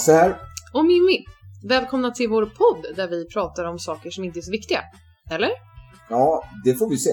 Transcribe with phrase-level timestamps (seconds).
[0.00, 0.36] Hasse här.
[0.72, 1.24] Och Mimmi.
[1.68, 4.80] Välkomna till vår podd där vi pratar om saker som inte är så viktiga.
[5.30, 5.50] Eller?
[6.08, 7.10] Ja, det får vi se.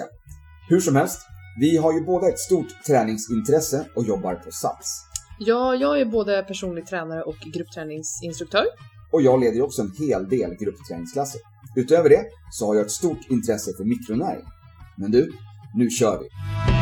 [0.69, 1.21] Hur som helst,
[1.59, 5.01] vi har ju båda ett stort träningsintresse och jobbar på Sats.
[5.39, 8.65] Ja, jag är både personlig tränare och gruppträningsinstruktör.
[9.11, 11.41] Och jag leder också en hel del gruppträningsklasser.
[11.75, 14.45] Utöver det så har jag ett stort intresse för mikronäring.
[14.97, 15.33] Men du,
[15.75, 16.76] nu kör vi!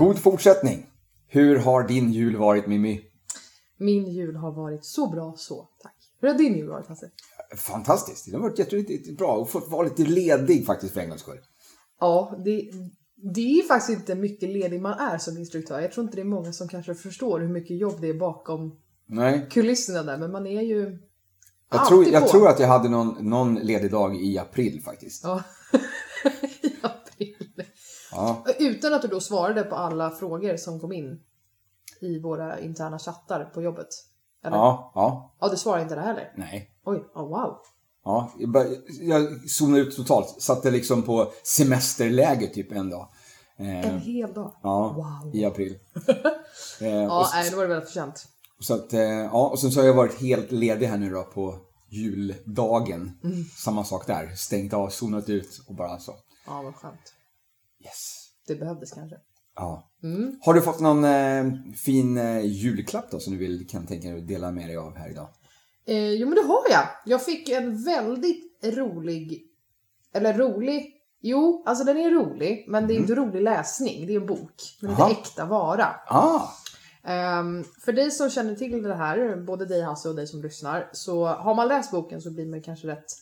[0.00, 0.86] God fortsättning!
[1.28, 3.00] Hur har din jul varit Mimmi?
[3.76, 5.94] Min jul har varit så bra så, tack.
[6.20, 7.10] Hur har din jul varit Hasse?
[7.56, 8.26] Fantastiskt!
[8.26, 11.38] Det har varit jätteriktigt bra och fått vara lite ledig faktiskt för en gångs skull.
[12.00, 12.70] Ja, det,
[13.34, 15.80] det är faktiskt inte mycket ledig man är som instruktör.
[15.80, 18.76] Jag tror inte det är många som kanske förstår hur mycket jobb det är bakom
[19.06, 19.46] Nej.
[19.50, 20.98] kulisserna där, men man är ju
[21.72, 22.28] Jag, tror, jag på.
[22.28, 25.24] tror att jag hade någon, någon ledig dag i april faktiskt.
[25.24, 25.42] Ja.
[28.12, 28.44] Ja.
[28.58, 31.20] Utan att du då svarade på alla frågor som kom in
[32.00, 33.88] i våra interna chattar på jobbet.
[34.44, 34.56] Eller?
[34.56, 36.32] Ja, ja, Ja, du svarade inte det heller?
[36.36, 36.70] nej.
[36.84, 37.58] Oj, oh, wow.
[38.04, 38.64] Ja, jag, bara,
[39.00, 40.42] jag zonade ut totalt.
[40.42, 43.08] Satte liksom på semesterläger typ en dag.
[43.58, 44.52] Eh, En hel dag?
[44.62, 45.34] ja, Wow.
[45.36, 45.78] i april.
[46.80, 48.26] Eh, Ja, och, nej, då var det väl förtjänt.
[48.60, 51.22] så att, eh, ja, och sen så har jag varit helt ledig här nu då
[51.22, 51.58] på
[51.88, 53.18] juldagen.
[53.24, 53.44] Mm.
[53.44, 54.34] Samma sak där.
[54.36, 56.14] Stängt av, zonat ut och bara så.
[56.46, 57.14] Ja, vad skönt.
[57.84, 58.30] Yes.
[58.46, 59.16] Det behövdes kanske.
[59.56, 59.90] Ja.
[60.02, 60.38] Mm.
[60.42, 61.44] Har du fått någon eh,
[61.84, 64.96] fin eh, julklapp då som du vill, kan tänka dig att dela med dig av
[64.96, 65.28] här idag?
[65.86, 66.88] Eh, jo, men det har jag.
[67.06, 69.46] Jag fick en väldigt rolig...
[70.12, 70.96] Eller rolig...
[71.22, 74.06] Jo, alltså den är rolig, men det är inte rolig läsning.
[74.06, 74.78] Det är en bok.
[74.82, 74.94] Mm.
[74.98, 75.10] Jaha.
[75.10, 75.86] Äkta vara.
[76.06, 76.48] Ah,
[77.02, 80.90] Ehm, för dig som känner till det här, både dig Hasse och dig som lyssnar,
[80.92, 83.12] så har man läst boken så blir man kanske rätt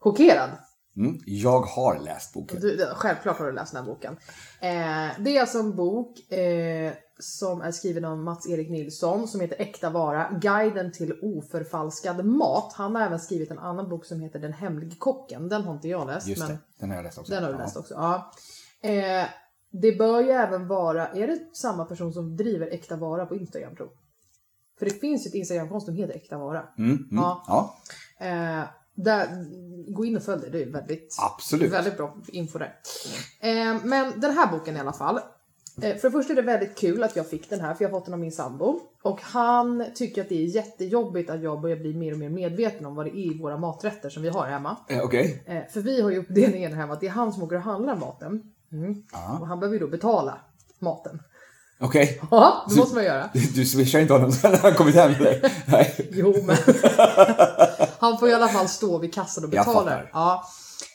[0.00, 0.50] chockerad.
[0.98, 2.60] Mm, jag har läst boken.
[2.60, 4.16] Du, självklart har du läst den här boken.
[4.60, 9.60] Eh, det är alltså en bok eh, som är skriven av Mats-Erik Nilsson som heter
[9.60, 12.72] Äkta vara, guiden till oförfalskad mat.
[12.72, 15.48] Han har även skrivit en annan bok som heter Den hemlige kocken.
[15.48, 16.26] Den har inte jag läst.
[16.26, 17.32] Just men det, den har jag läst också.
[17.32, 17.94] Den har du läst också.
[17.94, 18.32] Ja.
[18.80, 19.26] Eh,
[19.70, 23.76] det bör ju även vara, är det samma person som driver Äkta vara på Instagram
[23.76, 23.90] tror
[24.78, 26.62] För det finns ju ett Instagramkonto som heter Äkta vara.
[26.78, 27.44] Mm, mm, Ja.
[28.18, 28.68] ja.
[29.04, 29.26] Där,
[29.92, 31.72] gå in och följ det, det är väldigt, Absolut.
[31.72, 32.74] väldigt bra info där.
[33.40, 35.20] Eh, men den här boken i alla fall.
[35.82, 37.90] Eh, för det första är det väldigt kul att jag fick den här för jag
[37.90, 38.80] har fått den av min sambo.
[39.02, 42.86] Och han tycker att det är jättejobbigt att jag börjar bli mer och mer medveten
[42.86, 44.76] om vad det är i våra maträtter som vi har hemma.
[44.88, 45.42] Eh, Okej.
[45.46, 47.96] Eh, för vi har ju uppdelningen hemma att det är han som åker och handlar
[47.96, 48.42] maten.
[48.72, 49.02] Mm.
[49.40, 50.38] Och han behöver ju då betala
[50.78, 51.20] maten.
[51.80, 52.20] Okej.
[52.30, 53.30] Ja, det måste man göra.
[53.32, 55.52] Du, du swishar inte honom sen när han kommit hem eller?
[55.66, 56.10] Nej.
[56.12, 56.56] Jo, men
[58.00, 60.02] han får i alla fall stå vid kassan och betala.
[60.12, 60.44] Ja.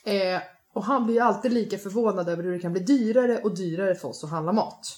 [0.05, 0.41] Eh,
[0.73, 4.07] och han blir alltid lika förvånad över hur det kan bli dyrare och dyrare för
[4.07, 4.97] oss att handla mat.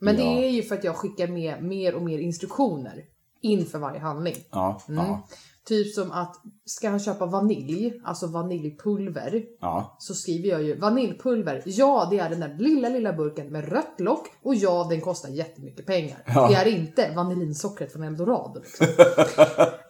[0.00, 0.24] Men Ja.
[0.24, 3.04] det är ju för att jag skickar med mer och mer instruktioner
[3.42, 4.36] inför varje handling.
[4.50, 5.04] Ja, Mm.
[5.06, 5.28] ja,
[5.66, 9.96] Typ som att ska han köpa vanilj, alltså vaniljpulver, ja.
[9.98, 11.62] så skriver jag ju vaniljpulver.
[11.66, 15.28] Ja, det är den där lilla, lilla burken med rött lock och ja, den kostar
[15.28, 16.22] jättemycket pengar.
[16.26, 16.48] Ja.
[16.48, 18.60] Det är inte vanillinsockret från Eldorado.
[18.60, 18.86] Liksom.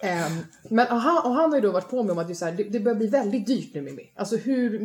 [0.00, 0.38] Ehm,
[0.70, 2.44] men och han, och han har ju då varit på mig om att det, så
[2.44, 4.12] här, det, det börjar bli väldigt dyrt nu Mimmi.
[4.16, 4.82] Alltså hur...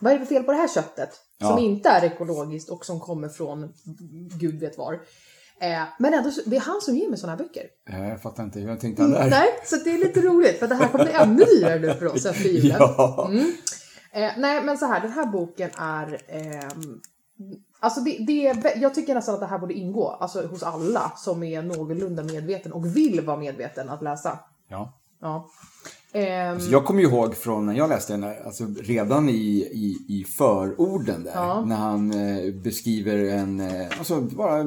[0.00, 1.10] Vad är det för fel på det här köttet?
[1.38, 1.60] Som Ja.
[1.60, 3.72] inte är ekologiskt och som kommer från
[4.40, 5.00] gud vet var.
[5.60, 7.66] Eh, men ändå, det är han som ger mig såna här böcker.
[7.90, 9.30] Eh, Jag fattar inte, jag tänkte han där.
[9.30, 12.06] Nej, så det är lite roligt för det här kommer bli ännu dyrare nu för
[12.06, 12.76] oss efter julen.
[12.80, 13.28] Ja.
[13.30, 13.52] Mm.
[14.12, 16.20] Eh, nej, men så här, den här boken är...
[16.28, 17.00] ehm,
[17.80, 21.12] alltså det, det är, jag tycker nästan att det här borde ingå alltså hos alla
[21.16, 24.38] som är någorlunda medveten och vill vara medveten att läsa.
[24.68, 24.96] ja.
[25.22, 25.48] Ja.
[26.12, 29.32] Ehm, Så jag kommer ju ihåg från när jag läste den, här, alltså redan i,
[29.72, 31.64] i, i förorden där, Ja.
[31.64, 34.58] när han eh, beskriver en, eh, alltså bara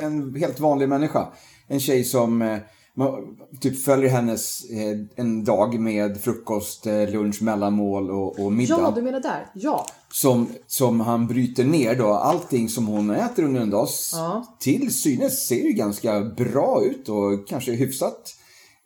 [0.00, 1.28] en helt vanlig människa.
[1.68, 2.58] En tjej som eh,
[2.94, 4.62] man, typ följer hennes
[5.16, 8.78] en dag med frukost, lunch, mellanmål och, och middag.
[8.80, 9.46] ja, du menar där?
[9.54, 9.86] Ja.
[10.12, 12.06] som, som han bryter ner då.
[12.12, 14.56] Allting som hon äter under en dag Ja.
[14.58, 18.34] till synes ser ju ganska bra ut och kanske hyfsat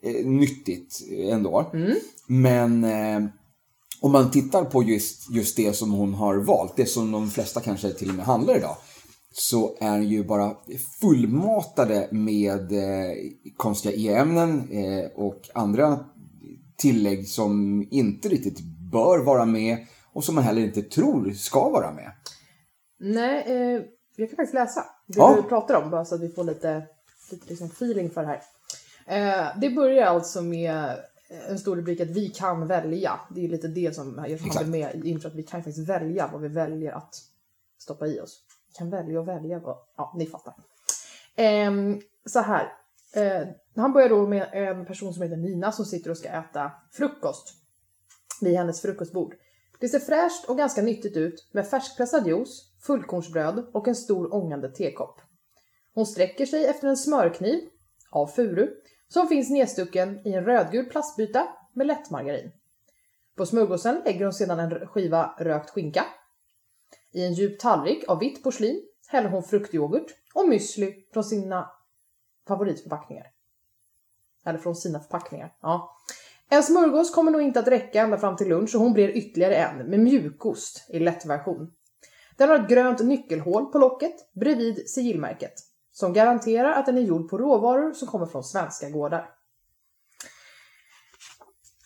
[0.04, 1.70] eh, nyttigt ändå.
[1.74, 1.94] Mm.
[2.26, 3.30] Men eh,
[4.00, 7.60] om man tittar på just, just det som hon har valt, det som de flesta
[7.60, 8.76] kanske till och med handlar idag,
[9.32, 10.56] så är ju bara
[11.00, 13.14] fullmatade med eh,
[13.56, 15.98] konstiga e-ämnen eh, och andra
[16.76, 18.60] tillägg som inte riktigt
[18.92, 22.12] bör vara med och som man heller inte tror ska vara med.
[23.00, 23.82] Nej, eh,
[24.16, 25.34] jag kan faktiskt läsa det Ja.
[25.36, 26.82] du pratar om bara så att vi får lite,
[27.30, 28.40] lite liksom feeling för det här.
[29.06, 30.96] Eh, det börjar alltså med
[31.48, 33.20] en stor rubrik att vi kan välja.
[33.30, 36.30] Det är lite det som jag hade med i intro, att vi kan faktiskt välja
[36.32, 37.14] vad vi väljer att
[37.78, 38.42] stoppa i oss.
[38.68, 40.54] Vi kan välja och välja vad, ja ni fattar.
[41.36, 42.72] Ehm, så här.
[43.14, 46.72] Eh, han börjar då med en person som heter Nina som sitter och ska äta
[46.92, 47.54] frukost
[48.40, 49.34] vid hennes frukostbord.
[49.80, 54.68] Det ser fräscht och ganska nyttigt ut med färskpressad juice, fullkornsbröd och en stor ångande
[54.68, 55.20] tekopp.
[55.94, 57.60] Hon sträcker sig efter en smörkniv,
[58.10, 58.70] av furu,
[59.08, 62.52] som finns nedstucken i en rödgul plastbyta med lätt margarin.
[63.36, 66.04] På smörgåsen lägger hon sedan en skiva rökt skinka.
[67.12, 71.70] I en djup tallrik av vitt porslin häller hon fruktyoghurt och müsli från sina
[72.48, 73.26] favoritförpackningar.
[74.44, 75.96] Eller från sina förpackningar, ja.
[76.48, 79.56] En smörgås kommer nog inte att räcka ända fram till lunch och hon brer ytterligare
[79.56, 81.72] en med mjukost i lätt version.
[82.36, 87.31] Den har ett grönt nyckelhål på locket bredvid sigillmärket som garanterar att den är gjord
[87.31, 89.31] på råvaror som kommer från svenska gårdar.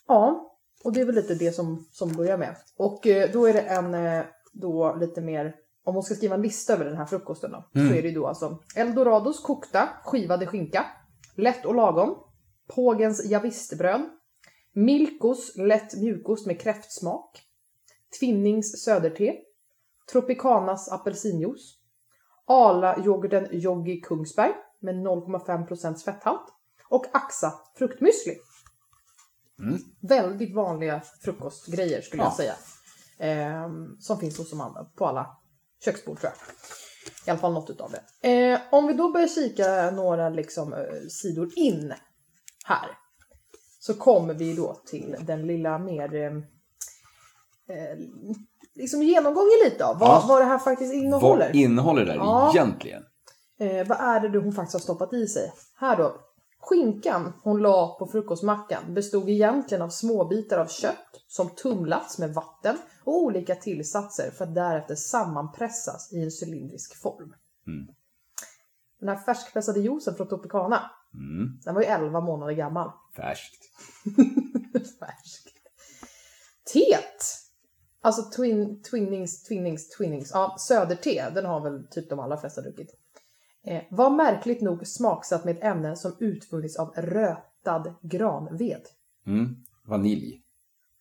[0.06, 2.56] Ja, och det är väl lite det som, som börjar med.
[2.76, 6.42] Och eh, då är det en eh, då lite mer, om hon ska skriva en
[6.42, 10.86] lista över den här frukosten då, så är det då alltså Eldorados kokta skivade skinka,
[11.34, 12.18] lätt och lagom,
[12.74, 14.00] Pågens javisstbröd,
[14.72, 17.42] Milkos lätt mjukost med kräftsmak,
[18.20, 19.36] Twinnings söderte,
[20.12, 21.77] Tropicanas apelsinjuice,
[22.48, 26.46] Arla-yoghurten Yogi Kungsberg med 0,5% fetthalt
[26.88, 28.36] och Axa fruktmüsli.
[30.00, 32.36] Väldigt vanliga frukostgrejer skulle jag Ja.
[32.36, 32.54] säga.
[33.18, 35.36] Ehm, som finns hos de på alla
[35.84, 36.38] köksbord tror jag.
[37.26, 37.90] I alla fall något utav
[38.20, 38.28] det.
[38.30, 40.78] Eh, om vi då börjar kika några liksom, eh,
[41.08, 41.94] sidor in
[42.64, 42.88] här.
[43.80, 46.36] Så kommer vi då till den lilla mer eh,
[47.76, 47.98] eh,
[48.78, 50.24] liksom genomgången lite av vad, Ja.
[50.28, 51.46] vad det här faktiskt innehåller.
[51.46, 52.50] Vad innehåller det Ja.
[52.54, 53.02] egentligen?
[53.60, 55.52] Eh, vad är det hon faktiskt har stoppat i sig?
[55.76, 56.20] Här då.
[56.60, 62.76] Skinkan hon la på frukostmackan bestod egentligen av småbitar av kött som tumlats med vatten
[63.04, 67.34] och olika tillsatser för att därefter sammanpressas i en cylindrisk form.
[67.66, 67.88] Mm.
[69.00, 71.58] Den här färskpressade juicen från Tropicana, Mm.
[71.64, 72.90] den var ju 11 månader gammal.
[73.16, 73.64] Färskt.
[75.00, 75.48] Färsk.
[76.72, 77.24] Teet!
[78.08, 80.30] Alltså twin, twinnings, twinnings, twinnings.
[80.34, 82.90] Ja, söderte, den har väl typ de allra flesta druckit.
[83.66, 88.82] Eh, var märkligt nog smaksatt med ett ämne som utvunnits av rötad granved.
[89.26, 89.56] Mm.
[89.86, 90.42] Vanilj.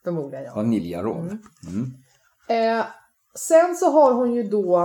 [0.04, 0.56] Förmodligen ja.
[0.56, 1.40] Vaniljarom.
[1.68, 1.94] Mm.
[2.50, 2.86] Eh,
[3.36, 4.78] sen så har hon ju då,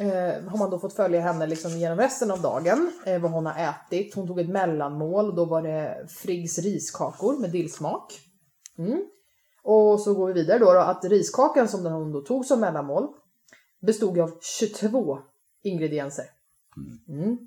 [0.00, 3.46] eh, har man då fått följa henne liksom genom resten av dagen, eh, vad hon
[3.46, 4.14] har ätit.
[4.14, 8.20] Hon tog ett mellanmål och då var det Friggs riskakor med dillsmak.
[8.78, 9.04] Mm.
[9.62, 13.08] Och så går vi vidare då, då att riskakan som hon då tog som mellanmål
[13.80, 15.18] bestod av 22
[15.62, 16.24] ingredienser.
[17.08, 17.38] Mm.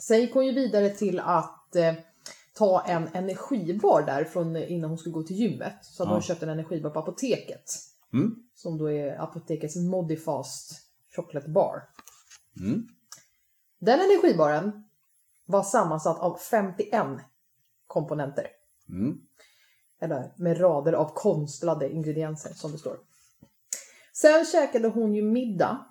[0.00, 1.94] Sen gick hon ju vidare till att eh,
[2.54, 5.84] ta en energibar där från innan hon skulle gå till gymmet.
[5.84, 6.14] Så hade Ja.
[6.14, 7.74] hon köpt en energibar på apoteket.
[8.12, 8.34] Mm.
[8.54, 10.72] Som då är apotekets Modifast
[11.16, 11.82] Chocolate Bar.
[12.60, 12.88] Mm.
[13.78, 14.84] Den energibaren
[15.46, 17.06] var sammansatt av 51
[17.86, 18.46] komponenter.
[18.88, 19.20] Mm.
[20.00, 22.98] Eller med rader av konstlade ingredienser som det står.
[24.12, 25.86] Sen käkade hon ju middag.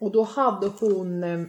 [0.00, 1.24] Och då hade hon...
[1.24, 1.40] Eh,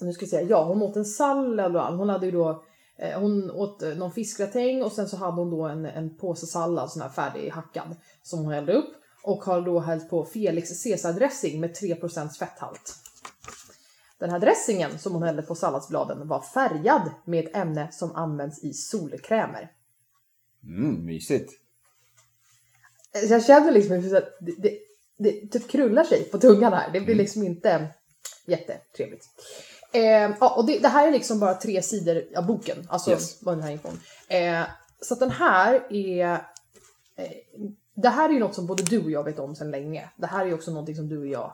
[0.00, 1.98] nu ska jag säga, ja hon åt en sallad och allt.
[1.98, 2.64] Hon hade ju då...
[2.96, 6.46] Eh, hon åt eh, någon fiskgratäng och sen så hade hon då en, en påse
[6.46, 8.94] sallad, sån här färdighackad, som hon hällde upp.
[9.24, 12.94] Och har då hällt på Felix Caesar-dressing med 3% fetthalt.
[14.18, 18.64] Den här dressingen som hon hällde på salladsbladen var färgad med ett ämne som används
[18.64, 19.70] i solkrämer.
[20.64, 21.06] Mm.
[21.06, 21.52] Mysigt.
[23.28, 24.78] Jag känner liksom hur det, det,
[25.18, 26.90] det, typ krullar sig på tungan här.
[26.92, 27.88] Det blir liksom inte
[28.46, 29.28] jättetrevligt.
[29.92, 30.02] Eh,
[30.40, 33.40] ja, och det, det här är liksom bara tre sidor av boken, alltså Yes.
[33.40, 34.00] den här infon.
[34.28, 34.62] Eh,
[35.00, 36.32] så att den här är...
[37.16, 37.30] Eh,
[37.94, 40.10] det här är ju något som både du och jag vet om sedan länge.
[40.16, 41.52] Det här är ju också någonting som du och jag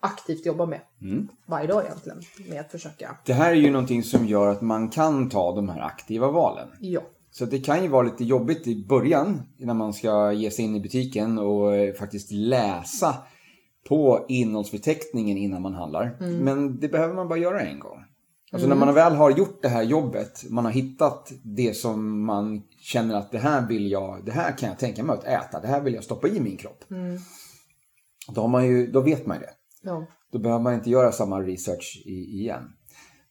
[0.00, 0.80] aktivt jobbar med.
[1.02, 1.28] Mm.
[1.46, 2.22] Varje dag egentligen.
[2.48, 3.16] Med att försöka...
[3.24, 6.68] Det här är ju någonting som gör att man kan ta de här aktiva valen.
[6.80, 7.00] Ja.
[7.38, 10.76] Så det kan ju vara lite jobbigt i början när man ska ge sig in
[10.76, 13.14] i butiken och eh, faktiskt läsa
[13.88, 16.16] på innehållsförteckningen innan man handlar.
[16.44, 18.04] Men det behöver man bara göra en gång.
[18.52, 22.62] Alltså när man väl har gjort det här jobbet, man har hittat det som man
[22.80, 25.68] känner att det här vill jag, det här kan jag tänka mig att äta, det
[25.68, 26.84] här vill jag stoppa i min kropp.
[28.34, 29.52] Då, har man ju, då vet man ju det.
[29.82, 30.06] ja.
[30.32, 32.62] Då behöver man inte göra samma research i, igen.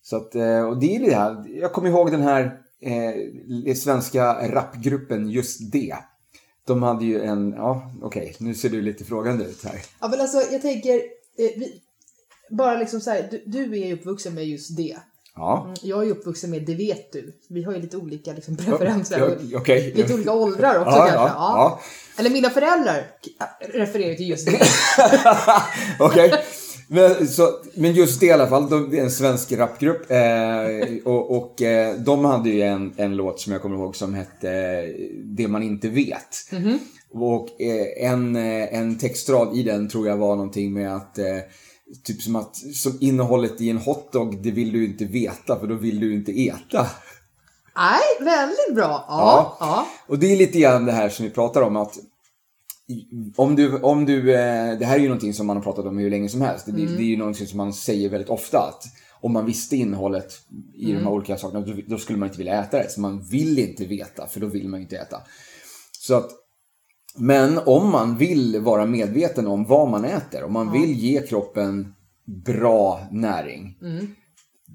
[0.02, 1.44] Så att, eh, och det är det här.
[1.48, 5.96] Jag kommer ihåg den här eh, svenska rapgruppen Just det.
[6.68, 9.82] De hade ju en, ja okej, nu ser du lite frågande ut här.
[10.02, 10.96] Ja men alltså jag tänker,
[11.38, 11.82] eh, vi,
[12.50, 14.98] bara liksom så här, du, du är ju uppvuxen med just det.
[15.36, 15.64] Ja.
[15.66, 17.34] Mm, Jag är ju uppvuxen med Det vet du.
[17.50, 19.38] Vi har ju lite olika liksom, preferenser.
[19.50, 19.94] Ja, Okej.
[19.96, 21.36] Lite olika åldrar också Ja, kanske.
[21.38, 21.82] ja.
[22.18, 23.08] Eller mina föräldrar
[23.60, 24.60] refererar till just det.
[26.00, 26.34] Okej.
[26.94, 30.12] Men, så, men just det i alla fall, de, det är en svensk rapgrupp.
[30.12, 34.14] Eh, och och eh, de hade ju en, en låt som jag kommer ihåg som
[34.14, 36.38] hette eh, Det man inte vet.
[37.14, 41.38] Och eh, en, eh, en textrad i den tror jag var någonting med att eh,
[42.04, 45.76] Typ som att som innehållet i en hotdog, det vill du inte veta för då
[45.76, 46.88] vill du inte äta.
[47.76, 49.06] Nej, väldigt bra.
[49.08, 49.88] Ja, ja.
[50.08, 51.98] Och det är lite grann det här som vi pratar om att
[53.36, 55.98] om du, om du, eh, det här är ju någonting som man har pratat om
[55.98, 56.66] hur länge som helst.
[56.66, 58.84] Det, det är ju någonting som man säger väldigt ofta att
[59.22, 60.34] om man visste innehållet
[60.74, 62.90] i de här olika sakerna då, då skulle man inte vilja äta det.
[62.90, 65.18] Så man vill inte veta för då vill man inte äta.
[66.00, 66.30] Så att,
[67.18, 71.94] men om man vill vara medveten om vad man äter, om man vill ge kroppen
[72.26, 73.78] bra näring.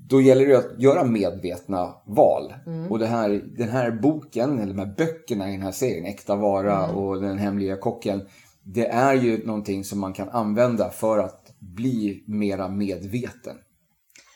[0.08, 2.54] Då gäller det att göra medvetna val.
[2.90, 6.36] Och det här, den här boken, eller de här böckerna i den här serien, Äkta
[6.36, 8.28] vara och Den hemliga kocken.
[8.62, 13.56] Det är ju någonting som man kan använda för att bli mera medveten.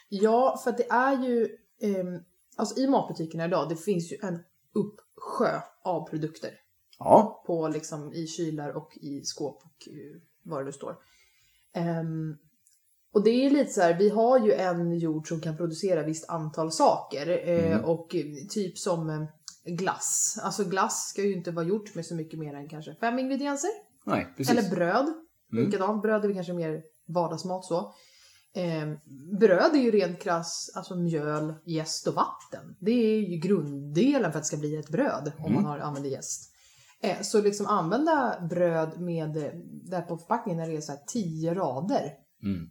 [0.08, 1.48] Ja, för det är ju...
[1.82, 2.20] ehm,
[2.56, 4.38] alltså i matbutikerna idag, det finns ju en
[4.74, 6.50] uppsjö av produkter.
[6.98, 10.96] Ja, På liksom i kylar och i skåp och eh, var det nu står.
[11.74, 12.36] Ehm,
[13.14, 16.28] och det är lite så här, vi har ju en jord som kan producera visst
[16.30, 17.48] antal saker.
[17.48, 19.24] eh, Och eh, typ som eh,
[19.64, 20.38] glass.
[20.42, 23.70] Alltså glass ska ju inte vara gjort med så mycket mer än kanske fem ingredienser.
[24.06, 24.58] nej precis.
[24.58, 25.06] Eller bröd.
[25.52, 27.94] Likadant, bröd är väl kanske mer vardagsmat så.
[28.54, 28.92] Eh,
[29.40, 32.76] bröd är ju rent krass, alltså mjöl, jäst och vatten.
[32.80, 36.10] Det är ju grunddelen för att det ska bli ett bröd om man har använder
[36.10, 36.52] jäst.
[37.02, 39.52] Eh, så liksom använda bröd med, eh,
[39.90, 42.10] där på förpackningen när det är så här tio rader
[42.42, 42.68] Mm.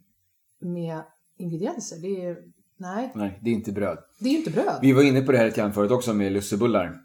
[0.62, 1.02] Med
[1.38, 1.96] ingredienser.
[2.02, 2.36] Det är,
[2.76, 3.98] nej, Nej, det är inte bröd.
[4.20, 4.78] det är inte bröd.
[4.82, 6.96] Vi var inne på det här lite grann förut också med lussebullar.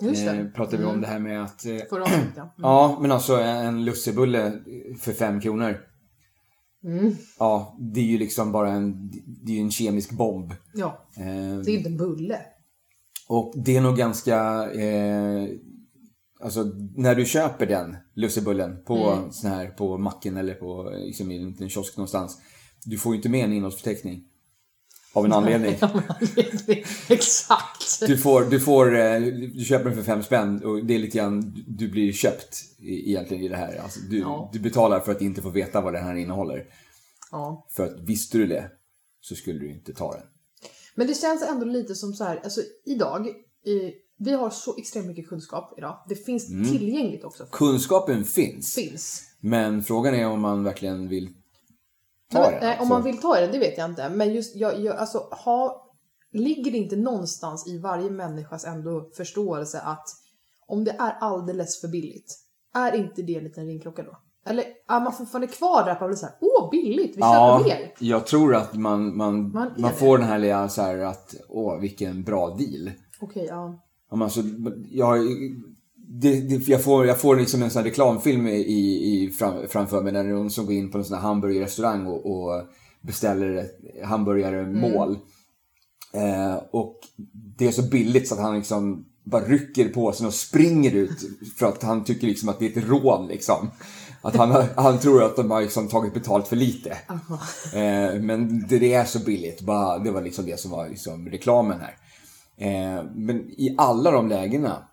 [0.00, 0.30] Just det.
[0.30, 2.42] Eh, pratade vi om det här med att eh, Förra avsnittet ja.
[2.42, 2.52] Mm.
[2.58, 4.52] Ja, men alltså en lussebulle
[5.00, 5.76] för fem kronor.
[6.84, 7.14] Mm.
[7.38, 9.10] Ja, det är ju liksom bara en,
[9.44, 10.52] det är ju en kemisk bomb.
[10.74, 12.38] Ja, Eh, det är inte en bulle.
[13.28, 14.36] och det är nog ganska,
[14.72, 15.48] eh,
[16.40, 16.62] alltså
[16.96, 19.32] när du köper den lussebullen på Mm.
[19.32, 22.38] sån här, på macken eller på, liksom i en liten kiosk någonstans.
[22.84, 24.24] Du får ju inte med en innehållsförteckning.
[25.14, 25.74] Av en anledning.
[27.08, 28.00] Exakt.
[28.06, 29.20] Du får, du får, eh,
[29.54, 33.10] du köper den för fem spänn och det är lite grann, du blir köpt i-
[33.10, 33.76] egentligen i det här.
[33.76, 34.50] Alltså, du, Ja.
[34.52, 36.66] du betalar för att inte få veta vad den här innehåller.
[37.30, 37.66] Ja.
[37.70, 38.70] För att visste du det
[39.20, 40.22] så skulle du inte ta den.
[40.94, 43.28] Men det känns ändå lite som så här, alltså idag,
[44.18, 46.04] vi har så extremt mycket kunskap idag.
[46.08, 46.70] Det finns Mm.
[46.72, 47.46] tillgängligt också.
[47.50, 48.74] Kunskapen finns.
[48.74, 49.22] Finns.
[49.40, 51.28] Men frågan är om man verkligen vill
[52.32, 52.60] ta den.
[52.60, 52.82] nej, alltså.
[52.82, 54.08] om man vill ta den, det vet jag inte.
[54.08, 55.90] Men just, jag, jag, alltså, ha,
[56.32, 60.08] ligger det inte någonstans i varje människas ändå förståelse att
[60.66, 62.34] om det är alldeles för billigt,
[62.74, 64.18] är inte det en liten ringklocka då?
[64.46, 67.92] Eller är man fortfarande kvar där på att såhär, åh billigt, vi Ja, köper mer?
[67.98, 71.80] jag tror att man, man, Man man, får den här lilla så här att, åh
[71.80, 72.90] vilken bra deal.
[73.20, 73.78] Okej, ja.
[74.10, 74.40] Ja, Alltså,
[74.90, 75.18] jag,
[76.14, 80.02] det, det, jag, får, jag får liksom en sån här reklamfilm i, i, fram, framför
[80.02, 82.62] mig när någon som går in på en sån här hamburgerrestaurang och, och
[83.00, 83.66] beställer
[84.04, 85.18] hamburgarmål.
[86.12, 86.98] Eh, och
[87.56, 91.18] det är så billigt så att han liksom bara rycker på sig och springer ut
[91.58, 93.70] för att han tycker liksom att det är ett rån liksom.
[94.22, 96.90] Att han, han tror att de har liksom tagit betalt för lite.
[97.72, 99.60] Eh, men det, det är så billigt.
[99.60, 101.96] Bara, det var liksom det som var liksom reklamen här.
[102.56, 104.88] Eh, men i alla de lägena,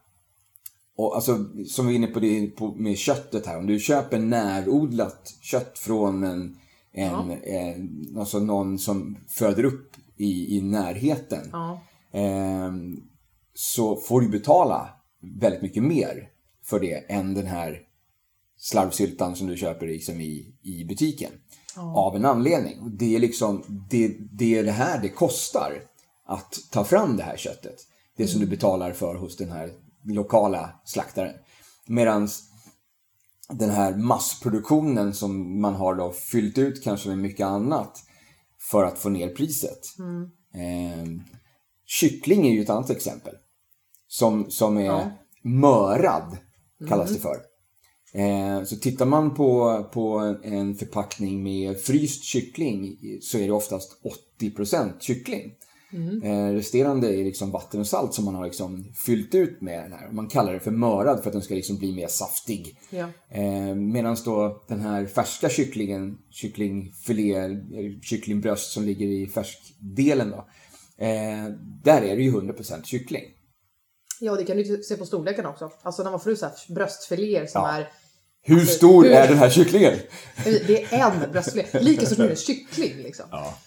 [0.99, 3.57] och alltså, som vi är inne på, det, på med köttet här.
[3.57, 6.57] Om du köper närodlat kött från en,
[6.91, 11.49] en, en, alltså någon som föder upp i, i närheten.
[11.51, 11.81] Ja.
[12.11, 12.71] Eh,
[13.53, 14.89] så får du betala
[15.21, 16.29] väldigt mycket mer
[16.65, 17.81] för det än den här
[18.57, 21.31] slarvsyltan som du köper liksom i, i butiken.
[21.75, 22.79] Av en anledning.
[22.79, 25.81] Och Det är liksom det, det är det här det kostar
[26.25, 27.75] att ta fram det här köttet.
[28.17, 29.71] Det som du betalar för hos den här
[30.03, 31.33] lokala slaktaren.
[31.87, 32.27] Medan
[33.49, 38.03] den här massproduktionen som man har då fyllt ut kanske med mycket annat
[38.71, 39.79] för att få ner priset.
[40.53, 41.05] Eh,
[41.85, 43.33] kyckling är ju ett annat exempel.
[44.07, 45.11] Som, som är Ja.
[45.43, 46.37] mörad,
[46.87, 47.37] kallas det för.
[48.13, 54.01] Eh, så tittar man på, på en förpackning med fryst kyckling så är det oftast
[54.41, 55.51] 80% kyckling.
[56.23, 59.93] Eh, resterande är liksom vatten och salt som man har liksom fyllt ut med den
[59.93, 60.11] här.
[60.11, 62.77] Man kallar det för mörad för att den ska liksom bli mer saftig.
[62.89, 63.09] Ja.
[63.31, 70.37] Eh, Medan då den här färska kycklingen, kycklingfilé, eller kycklingbröst som ligger i färskdelen då.
[71.05, 71.45] Eh,
[71.83, 73.23] där är det ju 100% kyckling.
[74.21, 75.71] Ja, det kan du se på storleken också.
[75.81, 77.71] Alltså när man får ut bröstfiléer som Ja.
[77.71, 77.87] är...
[78.41, 79.93] Hur Alltså, stor hur- är den här kycklingen?
[80.43, 81.65] Det är en bröstfilé.
[81.79, 83.25] Lika stor som en kyckling liksom.
[83.31, 83.57] Ja.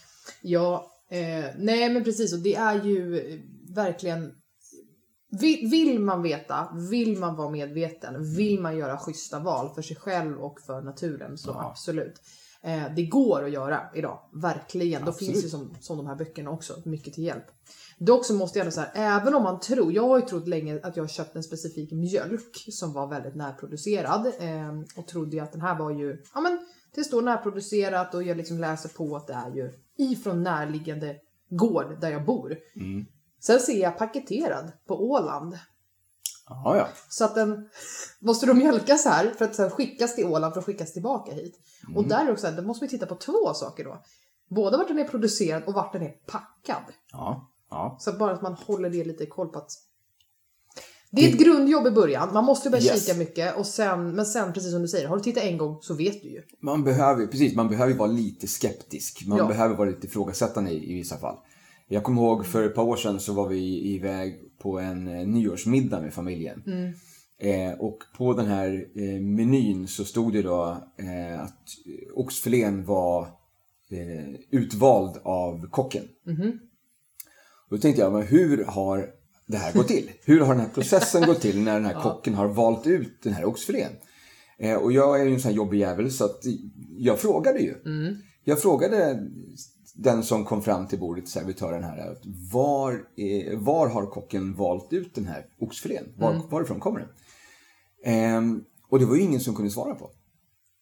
[0.42, 3.40] Ja, eh, nej men precis och det är ju eh,
[3.74, 4.32] verkligen
[5.40, 9.96] vill, vill man veta, vill man vara medveten, vill man göra schyssta val för sig
[9.96, 11.70] själv och för naturen så Ja.
[11.70, 12.20] absolut.
[12.64, 15.04] Eh, det går att göra idag, verkligen.
[15.04, 15.32] Då Absolut.
[15.32, 17.44] finns ju som, som de här böckerna också mycket till hjälp.
[18.06, 20.80] Dock så måste jag ändå säga, även om man tror, jag har ju trott länge
[20.82, 25.52] att jag köpt en specifik mjölk som var väldigt närproducerad eh, och trodde ju att
[25.52, 26.58] den här var ju, ja men
[26.94, 31.16] det står närproducerat och jag liksom läser på att det är ju ifrån närliggande
[31.50, 32.56] gård där jag bor.
[32.76, 33.06] Mm.
[33.40, 35.58] Sen ser jag paketerad på Åland.
[36.48, 36.88] Ja, ja.
[37.08, 37.68] Så att den
[38.20, 41.58] måste då mjölkas här för att sen skickas till Åland för att skickas tillbaka hit.
[41.96, 44.02] Och där också, där måste vi titta på två saker då.
[44.48, 46.84] Både vart den är producerad och vart den är packad.
[47.12, 47.51] ja.
[47.72, 47.96] Ja.
[48.00, 49.70] Så bara att man håller det lite i koll på att
[51.10, 52.32] det är ett grundjobb i början.
[52.34, 53.06] Man måste börja Yes.
[53.06, 55.78] kika mycket och sen, men sen precis som du säger, har du tittat en gång
[55.82, 56.42] så vet du ju.
[56.60, 59.26] Man behöver, precis, man behöver vara lite skeptisk.
[59.26, 59.46] Man Ja.
[59.46, 61.36] behöver vara lite ifrågasättande i, i vissa fall.
[61.88, 65.26] Jag kommer ihåg för ett par år sedan så var vi iväg på en eh,
[65.26, 66.62] nyårsmiddag med familjen.
[66.66, 66.92] Mm.
[67.38, 71.64] Eh, och på den här eh, menyn så stod det då eh, att
[72.14, 73.22] oxfilén var
[73.90, 76.04] eh, utvald av kocken.
[76.26, 76.58] Mhm.
[77.72, 79.10] Då tänkte jag, men hur har
[79.46, 80.10] det här gått till?
[80.24, 83.32] Hur har den här processen gått till när den här kocken har valt ut den
[83.32, 83.92] här oxfilén?
[84.58, 86.40] Eh, och jag är ju en sån här jobbig jävel så att
[86.98, 87.74] jag frågade ju.
[87.86, 88.16] Mm.
[88.44, 89.26] Jag frågade
[89.94, 92.16] den som kom fram till bordet, servitören här,
[92.52, 96.04] var, eh, var har kocken valt ut den här oxfilén?
[96.16, 97.08] Var, Varifrån kommer den?
[98.04, 100.10] Ehm, och det var ju ingen som kunde svara på.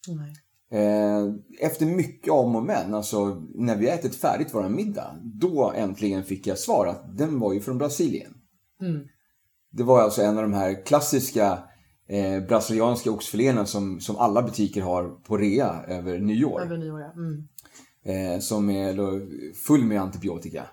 [0.09, 0.35] Nej.
[0.71, 6.25] Eh, Efter mycket om och men, alltså när vi ätit färdigt vår middag, då äntligen
[6.25, 8.33] fick jag svar att den var ju från Brasilien.
[8.80, 9.00] Mm.
[9.73, 11.59] Det var alltså en av de här klassiska
[12.09, 16.61] eh, brasilianska oxfiléerna som, som alla butiker har på rea över nyår.
[16.61, 17.13] Över nyår ja.
[17.13, 17.49] Mm.
[18.04, 18.95] Eh, som är
[19.54, 20.67] full med antibiotika.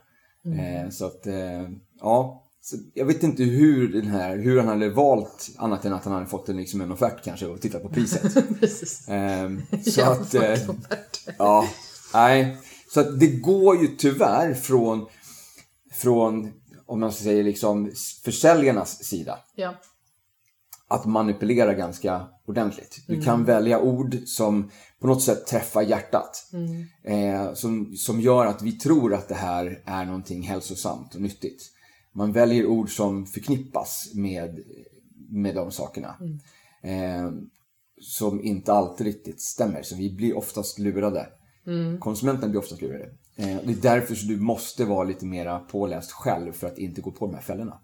[0.46, 2.44] Eh, så att, eh, ja.
[2.70, 6.14] Så jag vet inte hur, den här, hur han hade valt, annat än att han
[6.14, 8.38] hade fått en, liksom en offert kanske och tittat på priset.
[9.08, 10.60] Ehm, så att, eh,
[11.38, 11.68] ja,
[12.14, 12.58] nej.
[12.94, 15.06] Så att det går ju tyvärr från,
[15.94, 16.52] från,
[16.86, 17.92] om man ska säga liksom,
[18.24, 19.76] försäljarnas sida Ja.
[20.88, 23.04] att manipulera ganska ordentligt.
[23.08, 26.52] Du kan välja ord som på något sätt träffar hjärtat.
[27.04, 31.74] Eh, som, som gör att vi tror att det här är någonting hälsosamt och nyttigt.
[32.18, 34.60] Man väljer ord som förknippas med,
[35.30, 36.16] med de sakerna.
[36.82, 37.32] Eh,
[38.02, 39.82] som inte alltid riktigt stämmer.
[39.82, 41.30] Så vi blir oftast lurade.
[42.00, 43.06] Konsumenten blir oftast lurade.
[43.36, 47.02] Eh, det är därför så du måste vara lite mera påläst själv för att inte
[47.02, 47.80] gå på de här fällorna.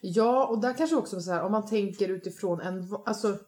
[0.00, 3.38] Ja, och där kanske också så här, om man tänker utifrån en, alltså,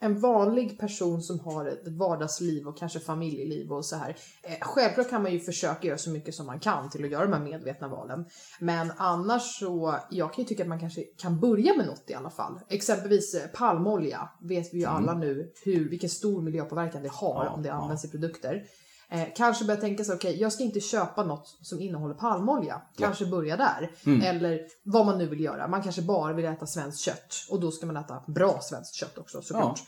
[0.00, 4.16] en vanlig person som har ett vardagsliv och kanske familjeliv och så här.
[4.42, 7.24] Eh, självklart kan man ju försöka göra så mycket som man kan till att göra
[7.24, 8.24] de här medvetna valen.
[8.60, 12.14] Men annars så, jag kan ju tycka att man kanske kan börja med något i
[12.14, 12.60] alla fall.
[12.68, 17.50] Exempelvis eh, palmolja vet vi ju alla nu hur, vilken stor miljöpåverkan det har Ja,
[17.50, 17.74] om det ja.
[17.74, 18.64] används i produkter.
[19.10, 22.82] Eh, kanske börja tänka sig, okej, jag ska inte köpa något som innehåller palmolja.
[22.96, 23.90] Kanske börja där.
[24.24, 25.68] Eller vad man nu vill göra.
[25.68, 27.34] Man kanske bara vill äta svenskt kött.
[27.50, 29.80] Och då ska man äta bra svenskt kött också såklart.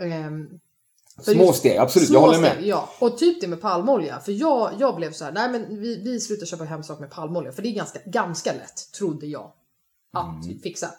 [0.00, 0.48] Ehm,
[1.24, 2.08] för Små steg, absolut.
[2.08, 2.52] små jag håller med.
[2.52, 4.20] steg, Ja, och typ det med palmolja.
[4.20, 7.10] För jag, jag blev så här, nej men vi, vi slutar köpa hem saker med
[7.10, 7.52] palmolja.
[7.52, 9.52] För det är ganska, ganska lätt, trodde jag,
[10.12, 10.58] att Mm.
[10.58, 10.90] fixa.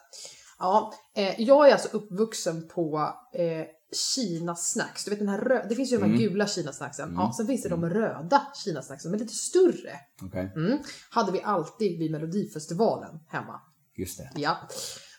[0.60, 5.04] Ja, eh, jag är alltså uppvuxen på eh, Kina snacks.
[5.06, 6.18] Du vet den här rö- det finns ju de Mm.
[6.18, 7.14] här gula Kina snacksen.
[7.18, 10.00] Ja, sen finns det de röda Kina snacksen, men lite större.
[10.22, 10.80] Okej, Mm.
[11.10, 13.62] Hade vi alltid vid Melodifestivalen hemma.
[13.96, 14.32] just det.
[14.36, 14.58] Ja.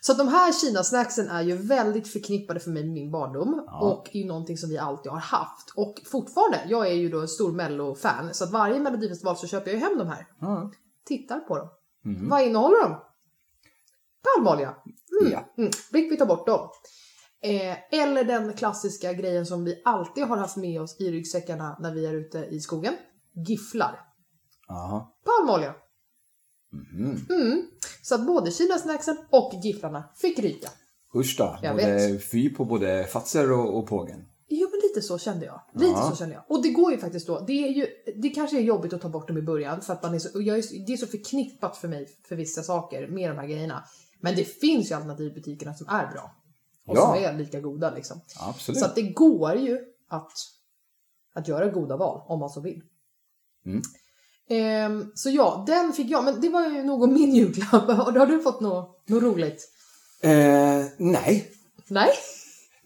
[0.01, 4.09] Så att de här Kina-snacksen är ju väldigt förknippade för mig med min barndom och
[4.15, 5.69] är ju någonting som vi alltid har haft.
[5.75, 9.71] Och fortfarande, jag är ju då en stor mello-fan, så att varje melodifestival så köper
[9.71, 10.27] jag ju hem de här.
[10.41, 10.71] Ja.
[11.05, 11.69] Tittar på dem.
[12.29, 12.95] Vad innehåller de?
[14.23, 14.75] Palmolja.
[15.21, 15.31] Mm.
[15.33, 15.53] Ja.
[15.57, 15.71] Mm.
[15.91, 16.69] Blick, vi tar bort dem.
[17.43, 21.93] Eh, eller den klassiska grejen som vi alltid har haft med oss i ryggsäckarna när
[21.93, 22.93] vi är ute i skogen.
[23.47, 23.99] Gifflar.
[24.69, 25.17] Aha.
[25.25, 25.75] Palmolja.
[26.71, 27.25] Mhm.
[27.29, 27.67] Mm.
[28.01, 30.69] Så att både Kina-snacksen och gifflarna fick ryka.
[31.15, 31.59] Usch då.
[31.61, 34.25] Jag Både fy på både Fatser och, och pågen.
[34.47, 35.61] Jo men lite så kände jag.
[35.73, 36.09] Lite Ja.
[36.09, 36.43] så kände jag.
[36.47, 37.39] Och det går ju faktiskt då.
[37.39, 40.03] Det är ju, det kanske är jobbigt att ta bort dem i början för att
[40.03, 43.37] man är så, är, det är så förknippat för mig för vissa saker med de
[43.37, 43.83] här grejerna.
[44.19, 46.35] Men det finns ju alternativ i butikerna som är bra.
[46.85, 47.01] Och Ja.
[47.01, 48.21] som är lika goda liksom.
[48.39, 48.79] Absolut.
[48.79, 50.31] Så att det går ju att,
[51.33, 52.81] att göra goda val om man så vill.
[53.65, 53.81] Mm.
[54.49, 56.23] Ehm, så ja, den fick jag.
[56.23, 57.87] Men det var ju nog om min julklapp.
[57.89, 59.71] Har du fått något, något roligt?
[60.21, 61.51] Eh, nej.
[61.87, 62.11] Nej?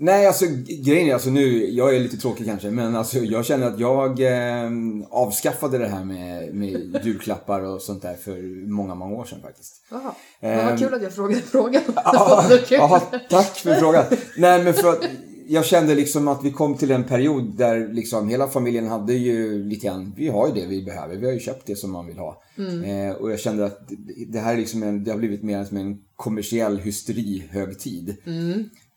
[0.02, 0.46] Nej, alltså
[0.84, 4.20] grejen är alltså nu, jag är lite tråkig kanske, men alltså jag känner att jag
[4.22, 4.70] eh,
[5.10, 9.74] avskaffade det här med, med julklappar och sånt där för många, många år sedan faktiskt.
[9.92, 10.12] Jaha.
[10.42, 11.82] Men vad kul att jag frågade frågan.
[11.88, 11.94] Ehm.
[11.96, 14.04] Ja, ja, tack för frågan.
[14.38, 15.04] Nej, men för att
[15.48, 19.64] jag kände liksom att vi kom till en period där liksom hela familjen hade ju
[19.64, 22.08] lite grann, vi har ju det vi behöver, vi har ju köpt det som man
[22.08, 22.42] vill ha.
[22.86, 23.90] Eh, och jag kände att
[24.28, 28.16] det- här är liksom en, det har blivit mer som en kommersiell hysterihögtid.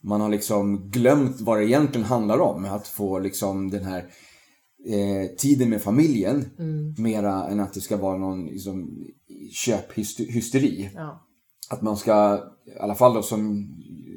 [0.03, 3.99] Man har liksom glömt vad det egentligen handlar om, att få liksom den här
[4.87, 6.45] eh, tiden med familjen
[6.99, 9.07] mera än att det ska vara någon liksom,
[9.53, 10.91] köphysteri.
[10.95, 11.27] Ja.
[11.71, 12.41] Att man ska,
[12.77, 13.69] i alla fall då som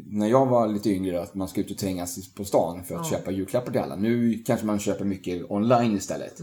[0.05, 3.09] när jag var lite yngre, att man ska ut och trängas på stan för att
[3.09, 3.95] köpa julklappar till alla.
[3.95, 6.39] Nu kanske man köper mycket online istället.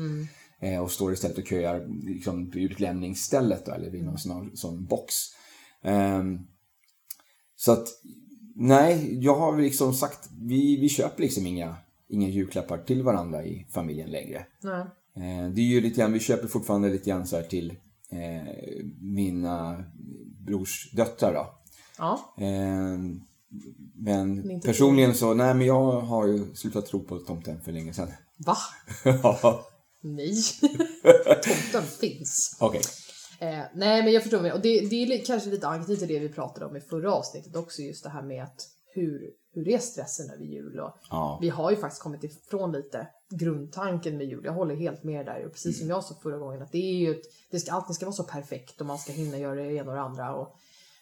[0.60, 4.84] Eh, och står istället och köar liksom, på utlämningsstället då, eller vid någon sån, sån
[4.84, 5.14] box.
[5.82, 6.38] Ehm,
[7.56, 7.88] så att,
[8.54, 11.76] nej, jag har liksom sagt, vi, vi köper liksom inga,
[12.08, 14.46] inga julklappar till varandra i familjen längre.
[14.60, 14.84] Nej.
[15.16, 17.70] Eh, det är ju lite grann, vi köper fortfarande lite grann så här till
[18.10, 18.52] eh,
[19.00, 19.84] mina
[20.46, 21.54] brors döttrar då.
[21.98, 22.34] Ja.
[22.38, 22.98] Eh,
[23.94, 28.08] men personligen så, nej men jag har ju slutat tro på tomten för länge sedan.
[28.46, 28.56] Va?
[29.04, 29.66] Ja,
[30.02, 30.34] Nej.
[31.44, 32.56] Tomten finns.
[32.60, 32.80] Okej.
[33.42, 34.52] Eh, nej, men jag förstår mig.
[34.52, 37.56] Och det, det är kanske lite anknytning till det vi pratade om i förra avsnittet
[37.56, 40.80] också, just det här med att hur, hur är stressen över jul?
[40.80, 41.38] Och Ja.
[41.42, 44.44] Vi har ju faktiskt kommit ifrån lite grundtanken med jul.
[44.44, 45.46] Jag håller helt med där.
[45.46, 47.94] Och precis som jag sa förra gången, att det är ju ett, det ska, allting
[47.94, 50.34] ska vara så perfekt och man ska hinna göra det ena och det andra.
[50.34, 50.56] Och,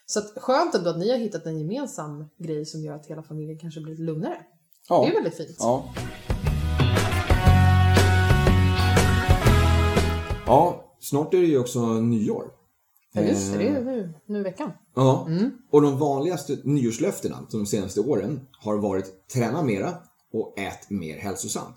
[0.05, 3.23] så att, skönt ändå att ni har hittat en gemensam grej som gör att hela
[3.23, 4.37] familjen kanske blir lugnare.
[4.89, 5.01] Ja.
[5.05, 5.57] Det är väldigt fint.
[5.59, 5.93] Ja.
[11.11, 12.51] Snart är det ju också nyår.
[13.13, 13.57] Ja, just det.
[13.57, 13.75] Det Eh.
[13.75, 14.71] är nu, nu i veckan.
[14.95, 15.27] Ja,
[15.71, 19.93] och de vanligaste nyårslöftena de senaste åren har varit träna mera
[20.33, 21.75] och ät mer hälsosamt.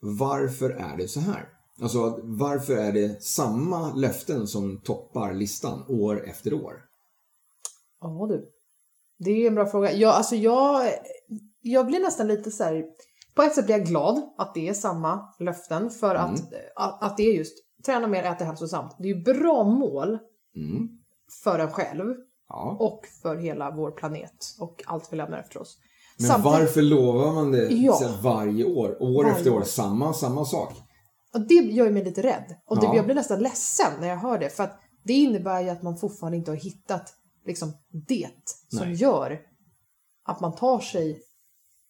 [0.00, 1.48] Varför är det så här?
[1.82, 6.74] Alltså varför är det samma löften som toppar listan år efter år?
[8.00, 8.48] Ja du.
[9.18, 9.92] Det är en bra fråga.
[9.92, 10.90] Jag, alltså jag,
[11.60, 12.84] jag blir nästan lite så här.
[13.34, 16.40] På ett sätt blir jag glad att det är samma löften för att,
[16.76, 18.96] att, att det är just träna mer, äta hälsosamt.
[18.98, 20.18] Det är ju bra mål
[20.56, 20.88] Mm.
[21.44, 22.14] för en själv
[22.48, 22.76] Ja.
[22.80, 25.78] och för hela vår planet och allt vi lämnar efter oss.
[26.18, 28.00] Men Samtidigt- varför lovar man det Ja.
[28.22, 29.02] varje år?
[29.02, 30.72] År Varje efter år, samma, samma sak.
[31.34, 32.56] Och det gör mig lite rädd.
[32.66, 32.96] Och det, Ja.
[32.96, 34.48] jag blir nästan ledsen när jag hör det.
[34.50, 37.14] För att det innebär ju att man fortfarande inte har hittat
[37.46, 37.72] liksom,
[38.08, 38.30] det
[38.68, 38.94] som Nej.
[38.96, 39.40] gör
[40.24, 41.20] att man tar sig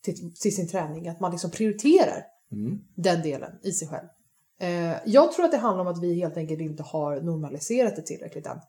[0.05, 1.09] till, till sin träning.
[1.09, 2.79] Att man liksom prioriterar Mm.
[2.97, 4.09] den delen i sig själv.
[4.61, 8.03] Eh, jag tror att det handlar om att vi helt enkelt inte har normaliserat det
[8.03, 8.61] tillräckligt än.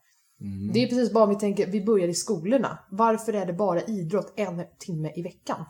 [0.41, 0.73] Mm.
[0.73, 2.79] Det är precis bara om vi tänker, vi börjar i skolorna.
[2.91, 5.65] Varför är det bara idrott en timme i veckan?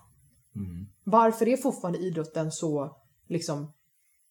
[0.56, 0.86] Mm.
[1.04, 3.74] Varför är fortfarande idrotten så, liksom,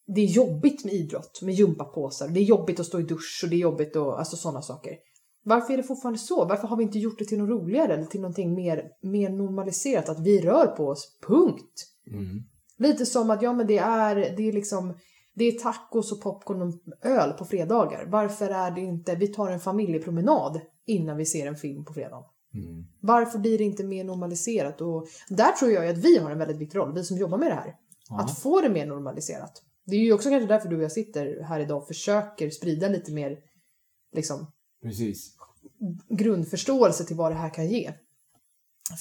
[0.06, 3.50] det är jobbigt med idrott, med gympapåsar, det är jobbigt att stå i dusch och
[3.50, 4.96] det är jobbigt och alltså sådana saker.
[5.42, 6.44] Varför är det fortfarande så?
[6.44, 10.08] Varför har vi inte gjort det till något roligare eller till någonting mer, mer normaliserat?
[10.08, 11.86] Att vi rör på oss, punkt.
[12.10, 12.42] Mm.
[12.78, 14.94] Lite som att ja men det är, det är liksom,
[15.36, 18.06] det är tacos och popcorn och öl på fredagar.
[18.06, 22.24] Varför är det inte, vi tar en familjepromenad innan vi ser en film på fredagen.
[22.54, 22.84] Mm.
[23.00, 24.80] Varför blir det inte mer normaliserat?
[24.80, 27.50] Och där tror jag att vi har en väldigt viktig roll, vi som jobbar med
[27.50, 27.74] det här.
[28.10, 29.62] Att få det mer normaliserat.
[29.86, 32.88] Det är ju också kanske därför du och jag sitter här idag och försöker sprida
[32.88, 33.38] lite mer
[34.12, 35.36] liksom, Precis.
[36.08, 37.92] grundförståelse till vad det här kan ge.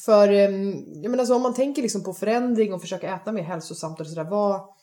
[0.05, 3.43] För em, jag menar, så om man tänker liksom på förändring och försöka äta mer
[3.43, 4.74] hälsosamt och sådär, vad,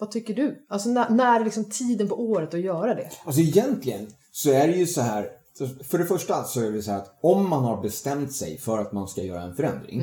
[0.00, 0.66] vad tycker du?
[0.68, 3.10] Alltså när, när är liksom tiden på året att göra det?
[3.24, 5.28] Alltså egentligen så är det ju så här.
[5.84, 8.78] För det första så är det så här att om man har bestämt sig för
[8.78, 10.00] att man ska göra en förändring.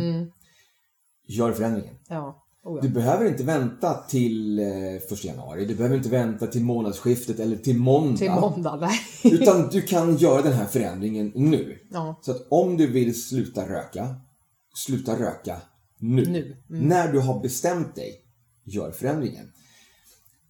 [1.27, 1.95] Gör förändringen.
[2.09, 2.93] Ja, oh Du ja.
[2.93, 4.65] behöver inte vänta till eh,
[5.09, 5.65] första januari.
[5.65, 8.17] Du behöver inte vänta till månadsskiftet eller till måndag.
[8.17, 8.99] Till måndag, nej.
[9.33, 11.77] Utan du kan göra den här förändringen nu.
[11.91, 12.19] Ja.
[12.21, 14.15] Så att om du vill sluta röka,
[14.85, 15.61] sluta röka
[15.99, 16.25] nu.
[16.25, 16.63] Nu.
[16.67, 18.23] När du har bestämt dig,
[18.65, 19.51] gör förändringen.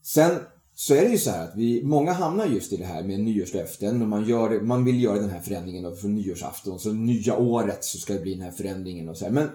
[0.08, 0.40] Sen
[0.74, 3.20] så är det ju så här att vi, många hamnar just i det här med
[3.20, 6.80] nyårslöften och man, gör, man vill göra den här förändringen då för nyårsafton.
[6.80, 9.32] Så nya året så ska det bli den här förändringen och så här.
[9.32, 9.50] Men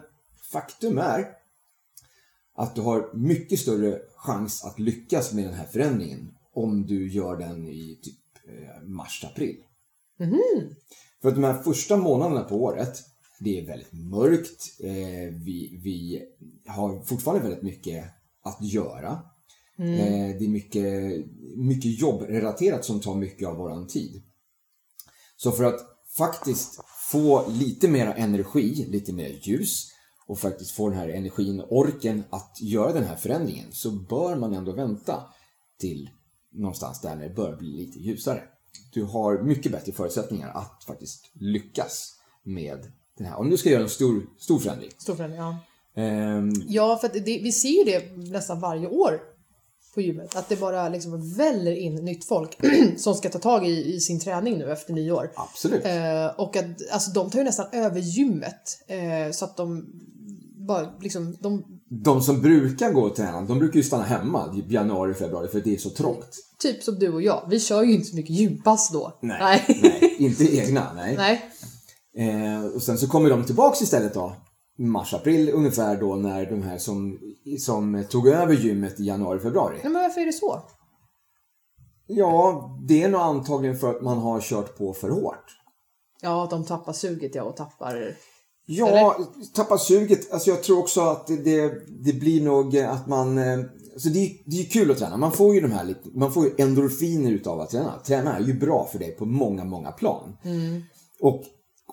[0.52, 1.28] faktum är
[2.54, 7.36] att du har mycket större chans att lyckas med den här förändringen om du gör
[7.36, 9.56] den i typ eh, mars-april.
[11.22, 12.98] För att de här första månaderna på året,
[13.40, 14.80] det är väldigt mörkt.
[14.80, 16.22] Eh, vi, vi
[16.66, 18.04] har fortfarande väldigt mycket
[18.42, 19.31] att göra.
[19.78, 24.22] Eh, det är mycket, mycket jobbrelaterat som tar mycket av våran tid.
[25.36, 25.80] Så för att
[26.16, 26.80] faktiskt
[27.10, 29.88] få lite mer energi, lite mer ljus
[30.26, 34.36] och faktiskt få den här energin och orken att göra den här förändringen så bör
[34.36, 35.22] man ändå vänta
[35.80, 36.10] till
[36.52, 38.42] någonstans där när det börjar bli lite ljusare.
[38.92, 43.36] Du har mycket bättre förutsättningar att faktiskt lyckas med den här.
[43.36, 44.90] Om du ska göra en stor, stor förändring.
[44.98, 45.56] Stor förändring, ja.
[45.94, 49.20] Ehm, Ja, för det, vi ser ju det nästan varje år
[49.94, 50.36] på gymmet.
[50.36, 52.58] Att det bara liksom väller in nytt folk
[52.96, 55.30] som ska ta tag i, i sin träning nu efter nyår.
[55.34, 55.84] absolut.
[55.84, 58.84] Eh, och att alltså, de tar ju nästan över gymmet.
[58.86, 59.86] Eh, så att de
[60.66, 64.74] bara liksom, de De som brukar gå och träna, de brukar ju stanna hemma i
[64.74, 66.36] januari, februari för det är så trångt.
[66.58, 69.18] Typ som du och jag, vi kör ju inte så mycket gympass då.
[69.22, 70.92] Nej, nej inte egna.
[70.94, 71.16] Nej.
[71.16, 71.50] Nej.
[72.16, 74.36] Eh, och sen så kommer de tillbaks istället då.
[74.82, 77.18] Mars, april ungefär då när de här som,
[77.58, 79.80] som tog över gymmet i januari, februari.
[79.82, 80.62] Nej, men varför är det så?
[82.06, 85.44] Ja, det är nog antagligen för att man har kört på för hårt.
[86.22, 88.16] Ja, de tappar suget ja, och tappar...
[88.66, 89.16] Ja,
[89.54, 90.32] tappa suget.
[90.32, 91.72] Alltså jag tror också att det,
[92.04, 93.38] det, blir nog att man...
[93.38, 93.58] eh,
[93.92, 95.16] Alltså det, är, det är kul att träna.
[95.16, 97.98] Man får ju de här man får ju endorfiner utav att träna.
[98.06, 100.36] Träna är ju bra för dig på många, många plan.
[101.20, 101.44] Och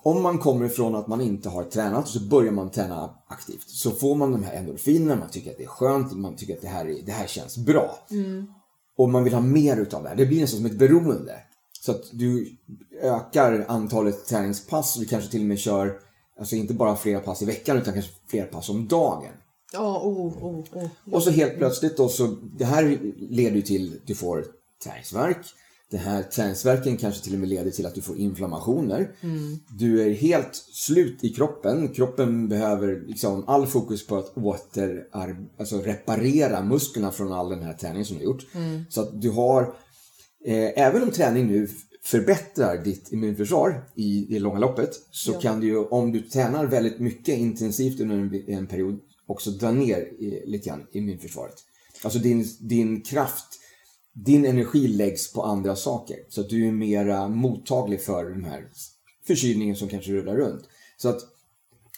[0.03, 3.69] om man kommer ifrån att man inte har tränat och så börjar man träna aktivt
[3.69, 6.61] så får man de här endorfinerna, man tycker att det är skönt, man tycker att
[6.61, 7.99] det här, är, det här känns bra.
[8.97, 10.15] Och man vill ha mer utav det här.
[10.15, 11.35] Det blir nästan som ett beroende.
[11.81, 12.57] Så att du
[13.01, 15.99] ökar antalet träningspass och du kanske till och med kör,
[16.39, 19.33] alltså inte bara flera pass i veckan utan kanske flera pass om dagen.
[19.73, 20.87] Ja, oh, oh, oh.
[21.11, 24.45] Och så helt plötsligt då så, det här leder ju till att du får
[24.83, 25.45] träningsvärk.
[25.91, 29.11] Den här träningsvärken kanske till och med leder till att du får inflammationer.
[29.77, 31.87] Du är helt slut i kroppen.
[31.87, 35.07] Kroppen behöver liksom all fokus på att åter,
[35.59, 38.45] alltså reparera musklerna från all den här träningen som du har gjort.
[38.89, 39.61] Så att du har,
[40.45, 41.67] eh, även om träning nu
[42.03, 46.99] förbättrar ditt immunförsvar i det långa loppet så kan du ju, om du tränar väldigt
[46.99, 51.55] mycket intensivt under en, en period, också dra ner i, lite grann immunförsvaret.
[52.03, 53.58] Alltså din, din kraft,
[54.25, 56.17] din energi läggs på andra saker.
[56.29, 58.69] Så att du är mera mottaglig för den här
[59.27, 60.63] förkylningen som kanske rullar runt.
[60.97, 61.21] Så att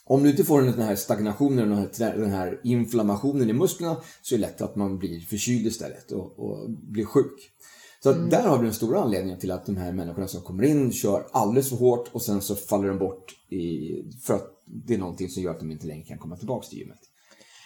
[0.05, 4.39] om du inte får den här stagnationen och den här inflammationen i musklerna så är
[4.39, 7.51] det lätt att man blir förkyld istället och, och blir sjuk.
[8.03, 10.63] Så att där har vi den stora anledningen till att de här människorna som kommer
[10.63, 14.93] in kör alldeles för hårt och sen så faller de bort i, för att det
[14.93, 16.99] är någonting som gör att de inte längre kan komma tillbaka till gymmet.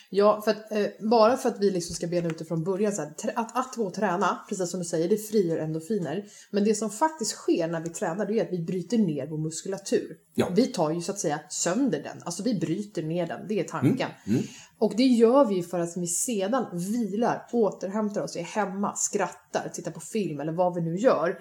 [0.09, 2.91] Ja, för att, eh, bara för att vi liksom ska bena ut det från början.
[2.93, 6.25] Så här, att, att gå och träna, precis som du säger, det frigör endorfiner.
[6.51, 9.37] Men det som faktiskt sker när vi tränar det är att vi bryter ner vår
[9.37, 10.17] muskulatur.
[10.35, 10.47] Ja.
[10.55, 12.17] Vi tar ju så att säga sönder den.
[12.25, 14.09] Alltså vi bryter ner den, det är tanken.
[14.27, 14.41] Mm,
[14.77, 19.91] Och det gör vi för att vi sedan vilar, återhämtar oss, är hemma, skrattar, tittar
[19.91, 21.39] på film eller vad vi nu gör.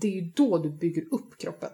[0.00, 1.70] Det är ju då du bygger upp kroppen.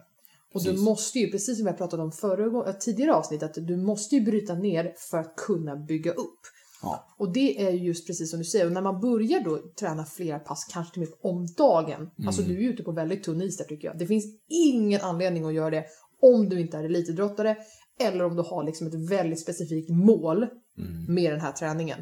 [0.56, 0.84] Och du Precis.
[0.84, 4.20] måste ju, precis som har pratat om förra, äh, tidigare avsnitt, att du måste ju
[4.20, 6.40] bryta ner för att kunna bygga upp.
[6.82, 7.06] Ja.
[7.18, 10.04] Och det är ju just precis som du säger, och när man börjar då träna
[10.04, 12.10] flera pass, kanske till och med om dagen.
[12.26, 13.98] Alltså du är ute på väldigt tunn is där tycker jag.
[13.98, 15.84] Det finns ingen anledning att göra det
[16.22, 17.56] om du inte är elitidrottare
[18.00, 20.46] eller om du har liksom ett väldigt specifikt mål
[21.08, 21.98] med den här träningen.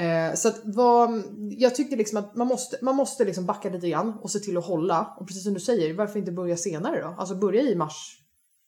[0.00, 1.22] Eh, så att vad,
[1.58, 4.56] jag tycker liksom att man måste, man måste liksom backa lite grann och se till
[4.56, 5.14] att hålla.
[5.20, 7.14] Och precis som du säger, varför inte börja senare då?
[7.18, 8.16] Alltså börja i mars,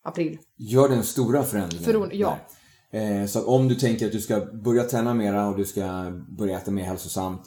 [0.05, 0.39] april.
[0.57, 1.85] Gör den stora förändringen.
[1.85, 2.37] För- ja.
[2.91, 6.59] Eh, Så om du tänker att du ska börja träna mera och du ska börja
[6.59, 7.43] äta mer hälsosamt,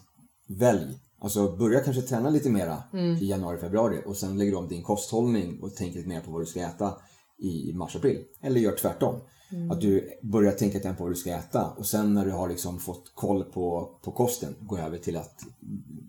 [0.48, 1.00] välj.
[1.22, 3.16] Alltså börja kanske träna lite mera Mm.
[3.16, 6.32] i januari, februari och sen lägger du om din kosthållning och tänker lite mer på
[6.32, 6.94] vad du ska äta
[7.38, 8.24] i mars, april.
[8.42, 9.20] Eller gör tvärtom.
[9.52, 9.72] Mm.
[9.72, 12.80] Att du börjar tänka på vad du ska äta och sen när du har liksom
[12.80, 15.40] fått koll på, på kosten, gå över till att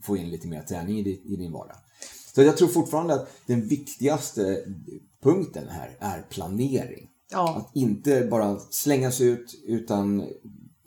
[0.02, 1.76] få in lite mer träning i, i din vardag.
[2.34, 4.64] Så jag tror fortfarande att den viktigaste
[5.22, 7.08] punkten här är planering.
[7.30, 10.28] Ja, Att inte bara slängas ut utan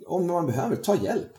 [0.08, 1.32] om man behöver, ta hjälp.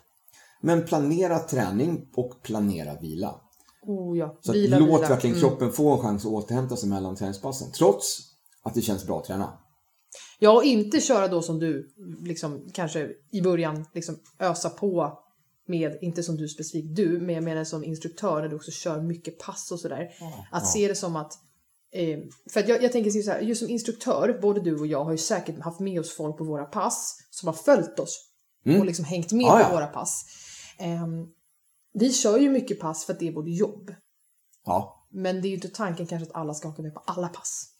[0.61, 3.35] Men planera träning och planera vila.
[3.81, 4.37] oh ja.
[4.41, 4.97] Så Vila, låt vila.
[4.97, 5.09] Mm.
[5.09, 7.71] verkligen kroppen få en chans att återhämta sig mellan träningspassen.
[7.71, 8.30] Trots
[8.63, 9.57] att det känns bra att träna.
[10.39, 15.19] Ja, och inte köra då som du, liksom kanske i början, liksom ösa på
[15.67, 19.01] med, inte som du specifikt du, men jag menar som instruktör när du också kör
[19.01, 20.09] mycket pass och sådär.
[20.51, 21.33] Att se det som att
[21.93, 22.19] Eh,
[22.53, 25.11] för att jag, jag tänker så här, just som instruktör, både du och jag har
[25.11, 28.31] ju säkert haft med oss folk på våra pass som har följt oss
[28.79, 29.59] och liksom hängt med Mm.
[29.59, 29.75] Ja, på ja.
[29.75, 30.25] våra pass.
[30.77, 31.27] Ehm,
[31.93, 33.95] vi kör ju mycket pass för att det är vårt jobb.
[34.65, 37.27] Ja, Men det är ju inte tanken kanske att alla ska åka med på alla
[37.27, 37.70] pass.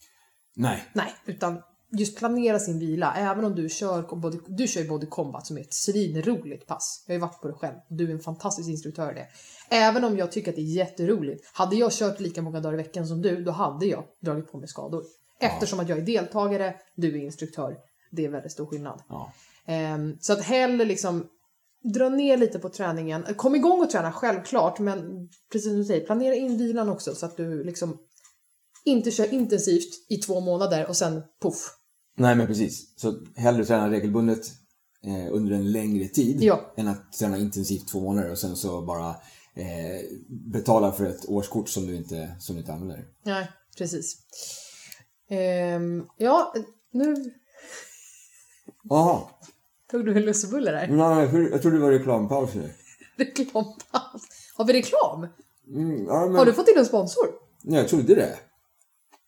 [0.54, 0.84] Nej.
[0.94, 1.62] Nej, utan
[1.92, 3.14] just planera sin vila.
[3.18, 7.04] Även om du kör, body, du kör Body Combat som är ett svinroligt pass.
[7.08, 7.76] Jag har ju varit på det själv.
[7.88, 9.28] Du är en fantastisk instruktör i det.
[9.70, 11.50] Även om jag tycker att det är jätteroligt.
[11.54, 14.58] Hade jag kört lika många dagar i veckan som du, då hade jag dragit på
[14.58, 15.04] mig skador.
[15.40, 17.78] Eftersom att jag är deltagare, du är instruktör.
[18.12, 19.02] Det är väldigt stor skillnad.
[19.10, 19.34] Ja.
[19.66, 21.28] Ehm, så att hellre liksom
[21.84, 23.26] dra ner lite på träningen.
[23.36, 27.26] Kom igång och träna självklart, men precis som du säger, planera in vilan också så
[27.26, 27.98] att du liksom
[28.86, 31.78] inte kör intensivt i två månader och sen poff.
[32.18, 32.94] Nej, men precis.
[33.00, 34.46] Så hellre träna regelbundet
[35.06, 36.74] eh, under en längre tid Ja.
[36.78, 39.10] än att träna intensivt två månader och sen så bara
[39.56, 43.06] eh, betala för ett årskort som du inte, som du inte använder.
[43.24, 44.18] Nej, precis.
[45.30, 46.54] Ehm, ja,
[46.92, 47.16] nu
[48.90, 49.22] Jaha.
[49.92, 50.88] tog du en lussebulle där.
[50.88, 52.74] Nej, jag, trodde det var reklampaus nu.
[53.16, 54.22] Reklampaus.
[54.56, 55.28] Har vi reklam?
[55.68, 57.26] Mm, ja, men, Har du fått in en sponsor?
[57.64, 58.36] Nej, jag trodde det.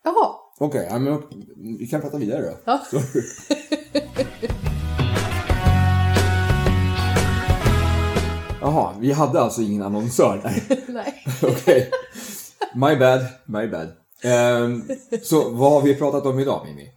[0.04, 0.36] Jaha.
[0.60, 1.24] Okej, ja, men
[1.80, 2.58] vi kan prata vidare då.
[2.66, 2.82] Ja.
[8.62, 10.64] Jaha, vi hade alltså ingen annonsör där.
[10.94, 11.24] Nej.
[11.44, 11.92] Okej.
[12.76, 13.88] My bad, my bad.
[14.24, 14.84] Ehm,
[15.24, 16.92] så vad har vi pratat om idag, Mimi?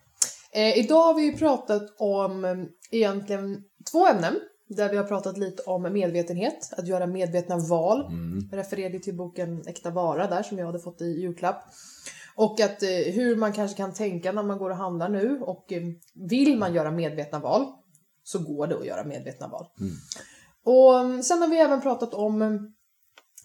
[0.53, 2.57] Eh, idag har vi pratat om eh,
[2.91, 4.35] egentligen två ämnen.
[4.69, 8.05] Där vi har pratat lite om medvetenhet, att göra medvetna val.
[8.51, 11.63] Jag refererade till boken Äkta vara där som jag hade fått i julklapp.
[12.37, 15.73] Och att eh, hur man kanske kan tänka när man går och handlar nu och
[15.73, 15.83] eh,
[16.15, 17.67] vill man göra medvetna val
[18.25, 19.67] så går det att göra medvetna val.
[20.65, 22.51] Och eh, sen har vi även pratat om eh,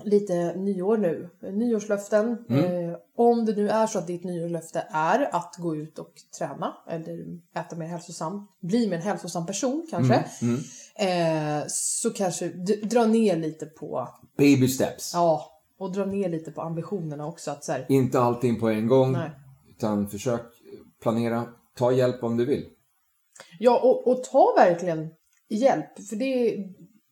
[0.04, 2.45] lite nyår nu, nyårslöften.
[2.49, 6.73] Eh, om det nu är så att ditt nyårslöfte är att gå ut och träna
[6.89, 7.17] eller
[7.56, 10.25] äta mer hälsosamt, bli mer en hälsosam person kanske.
[10.95, 12.47] Eh, så kanske
[12.84, 15.12] dra ner lite på, Baby steps.
[15.13, 17.52] ja, och dra ner lite på ambitionerna också.
[17.52, 19.12] Att så här, Inte allting på en gång.
[19.12, 19.32] Nej.
[19.70, 20.41] Utan försök
[21.02, 21.48] planera.
[21.76, 22.65] Ta hjälp om du vill.
[23.60, 25.10] Ja, och, och ta verkligen
[25.50, 26.00] hjälp.
[26.10, 26.58] För det,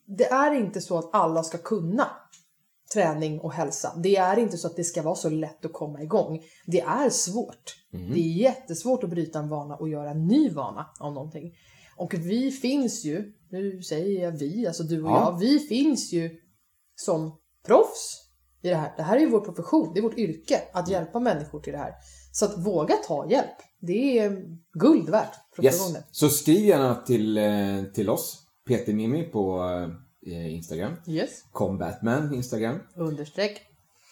[0.06, 2.06] det är inte så att alla ska kunna
[2.92, 3.92] träning och hälsa.
[4.02, 6.42] Det är inte så att det ska vara så lätt att komma igång.
[6.66, 7.76] Det är svårt.
[7.90, 11.54] Det är jättesvårt att bryta en vana och göra en ny vana av någonting.
[11.96, 15.30] Och vi finns ju, nu säger jag vi, alltså du och Ja.
[15.32, 16.30] jag, vi finns ju
[16.94, 17.32] som
[17.66, 18.29] proffs
[18.62, 18.92] i det här.
[18.96, 21.78] Det här är ju vår profession, det är vårt yrke att hjälpa människor till det
[21.78, 21.94] här.
[22.32, 24.42] Så att våga ta hjälp, det är
[24.72, 25.96] guld värt professionen.
[25.96, 26.04] Yes.
[26.10, 29.62] Så skriv gärna till, eh, till oss, Peter Mimi på
[30.26, 30.92] eh, Instagram.
[31.06, 31.30] Yes.
[31.52, 32.78] Combatman Instagram.
[32.96, 33.62] Understreck.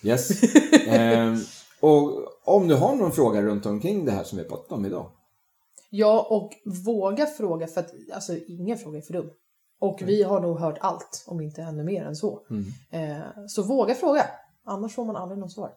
[0.02, 0.42] Yes.
[0.88, 1.37] Ehm,
[1.80, 5.11] och om du har någon fråga runt omkring det här som vi pratat om idag.
[5.90, 6.50] Ja, och
[6.84, 9.30] våga fråga för att alltså, ingen fråga är för dum.
[9.80, 12.40] Och vi har nog hört allt, om inte ännu mer än så.
[12.90, 14.24] Eh, så våga fråga,
[14.66, 15.70] annars får man aldrig något svar.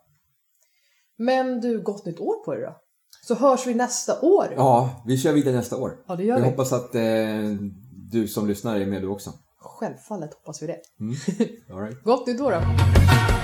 [1.17, 2.75] Men du, gott nytt år på dig då.
[3.27, 4.47] Så hörs vi nästa år.
[4.55, 5.91] Ja, vi kör vidare nästa år.
[6.07, 6.49] Ja, det gör Jag vi.
[6.49, 7.01] hoppas att eh,
[8.11, 9.31] du som lyssnar är med du också.
[9.57, 10.79] Självfallet hoppas vi det.
[11.73, 12.03] All right.
[12.03, 13.40] Gott nytt år då.